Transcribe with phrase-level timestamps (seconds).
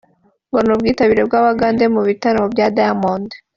[0.49, 3.29] ngo ni ubwitabire bw’abagande mu bitaramo bya Diamond